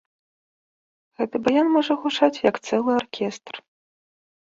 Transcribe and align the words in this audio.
Гэты 1.19 1.37
баян 1.49 1.67
можа 1.75 1.93
гучаць 2.07 2.33
як 2.49 2.55
цэлы 2.67 2.91
аркестр. 2.99 3.55